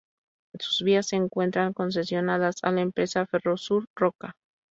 Sus 0.57 0.81
vías 0.81 1.09
se 1.09 1.15
encuentran 1.15 1.73
concesionadas 1.73 2.55
a 2.63 2.71
la 2.71 2.81
empresa 2.81 3.27
Ferrosur 3.27 3.85
Roca. 3.95 4.35